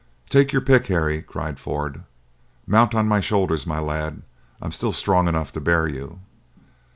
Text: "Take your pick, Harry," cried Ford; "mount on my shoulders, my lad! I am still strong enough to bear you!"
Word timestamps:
"Take 0.29 0.51
your 0.51 0.63
pick, 0.63 0.87
Harry," 0.87 1.21
cried 1.21 1.59
Ford; 1.59 2.01
"mount 2.65 2.95
on 2.95 3.07
my 3.07 3.19
shoulders, 3.19 3.67
my 3.67 3.77
lad! 3.77 4.23
I 4.59 4.65
am 4.65 4.71
still 4.71 4.93
strong 4.93 5.27
enough 5.27 5.51
to 5.53 5.61
bear 5.61 5.87
you!" 5.87 6.21